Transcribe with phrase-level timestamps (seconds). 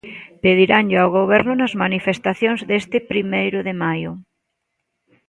[0.43, 4.11] Pediranllo ao Goberno nas manifestacións deste Primeiro de Maio.